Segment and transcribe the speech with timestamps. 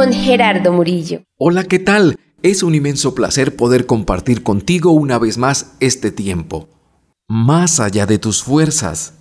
[0.00, 1.24] con Gerardo Murillo.
[1.36, 2.18] Hola, ¿qué tal?
[2.42, 6.70] Es un inmenso placer poder compartir contigo una vez más este tiempo.
[7.28, 9.12] Más allá de tus fuerzas.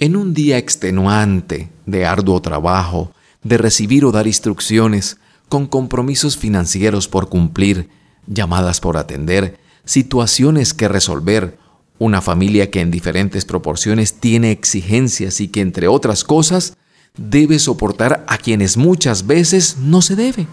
[0.00, 3.12] En un día extenuante, de arduo trabajo,
[3.44, 5.18] de recibir o dar instrucciones,
[5.48, 7.88] con compromisos financieros por cumplir,
[8.26, 11.56] llamadas por atender, situaciones que resolver,
[12.00, 16.76] una familia que en diferentes proporciones tiene exigencias y que entre otras cosas
[17.16, 20.46] debe soportar a quienes muchas veces no se debe.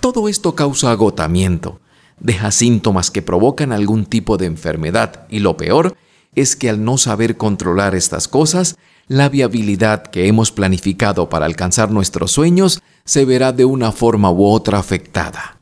[0.00, 1.80] Todo esto causa agotamiento,
[2.18, 5.96] deja síntomas que provocan algún tipo de enfermedad y lo peor
[6.34, 8.76] es que al no saber controlar estas cosas,
[9.08, 14.46] la viabilidad que hemos planificado para alcanzar nuestros sueños se verá de una forma u
[14.46, 15.58] otra afectada.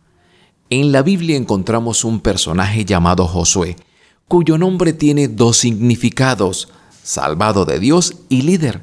[0.70, 3.76] En la Biblia encontramos un personaje llamado Josué,
[4.28, 6.68] cuyo nombre tiene dos significados,
[7.02, 8.82] salvado de Dios y líder.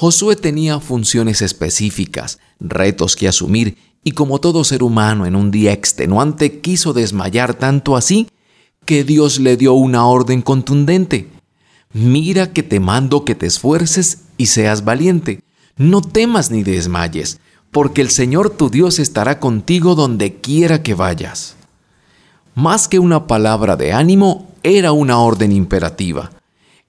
[0.00, 5.72] Josué tenía funciones específicas, retos que asumir y como todo ser humano en un día
[5.72, 8.28] extenuante quiso desmayar tanto así
[8.84, 11.28] que Dios le dio una orden contundente.
[11.92, 15.42] Mira que te mando que te esfuerces y seas valiente.
[15.76, 17.40] No temas ni desmayes,
[17.72, 21.56] porque el Señor tu Dios estará contigo donde quiera que vayas.
[22.54, 26.30] Más que una palabra de ánimo, era una orden imperativa.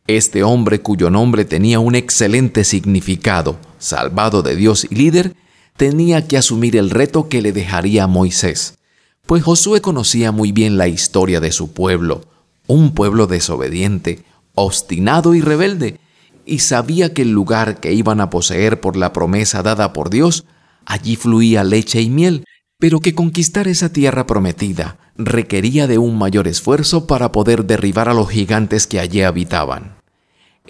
[0.09, 5.35] Este hombre cuyo nombre tenía un excelente significado, salvado de Dios y líder,
[5.77, 8.79] tenía que asumir el reto que le dejaría Moisés,
[9.27, 12.23] pues Josué conocía muy bien la historia de su pueblo,
[12.65, 14.23] un pueblo desobediente,
[14.55, 15.99] obstinado y rebelde,
[16.43, 20.45] y sabía que el lugar que iban a poseer por la promesa dada por Dios,
[20.87, 22.45] allí fluía leche y miel,
[22.79, 28.15] pero que conquistar esa tierra prometida requería de un mayor esfuerzo para poder derribar a
[28.15, 29.98] los gigantes que allí habitaban.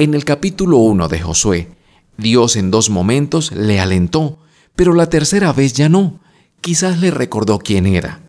[0.01, 1.67] En el capítulo 1 de Josué,
[2.15, 4.39] Dios en dos momentos le alentó,
[4.77, 6.21] pero la tercera vez ya no.
[6.61, 8.21] Quizás le recordó quién era.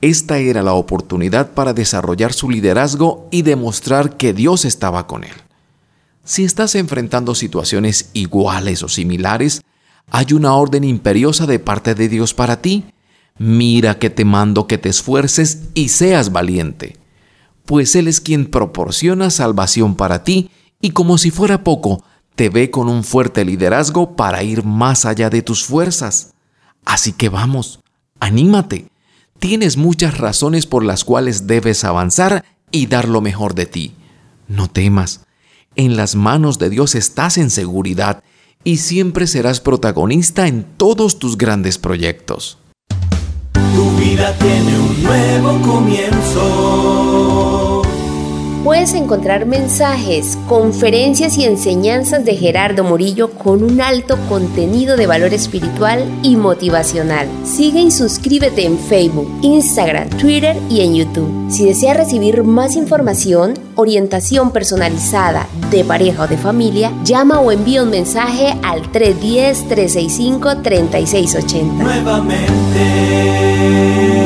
[0.00, 5.34] Esta era la oportunidad para desarrollar su liderazgo y demostrar que Dios estaba con él.
[6.24, 9.60] Si estás enfrentando situaciones iguales o similares,
[10.10, 12.86] hay una orden imperiosa de parte de Dios para ti.
[13.36, 16.96] Mira que te mando que te esfuerces y seas valiente,
[17.66, 22.02] pues Él es quien proporciona salvación para ti y como si fuera poco,
[22.34, 26.32] te ve con un fuerte liderazgo para ir más allá de tus fuerzas.
[26.84, 27.80] Así que vamos,
[28.18, 28.90] anímate.
[29.38, 33.94] Tienes muchas razones por las cuales debes avanzar y dar lo mejor de ti.
[34.48, 35.26] No temas.
[35.76, 38.22] En las manos de Dios estás en seguridad
[38.64, 42.58] y siempre serás protagonista en todos tus grandes proyectos.
[43.52, 47.59] Tu vida tiene un nuevo comienzo
[48.64, 55.32] puedes encontrar mensajes, conferencias y enseñanzas de Gerardo Murillo con un alto contenido de valor
[55.34, 57.28] espiritual y motivacional.
[57.44, 61.50] Sigue y suscríbete en Facebook, Instagram, Twitter y en YouTube.
[61.50, 67.82] Si deseas recibir más información, orientación personalizada de pareja o de familia, llama o envía
[67.82, 71.62] un mensaje al 310-365-3680.
[71.72, 74.19] Nuevamente